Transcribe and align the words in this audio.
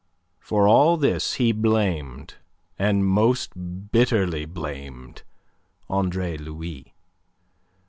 For 0.39 0.67
all 0.67 0.97
this 0.97 1.35
he 1.35 1.51
blamed, 1.51 2.33
and 2.79 3.05
most 3.05 3.91
bitterly 3.91 4.45
blamed, 4.45 5.21
Andre 5.91 6.37
Louis. 6.37 6.95